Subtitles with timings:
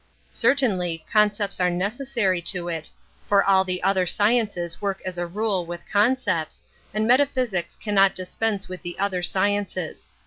[0.31, 2.89] Certainly, con^/ cepts are necessary to it,
[3.27, 8.67] for all the other sciences work as a rule with concepts, and metaphysics cannot dispense
[8.67, 10.09] with the other sciences.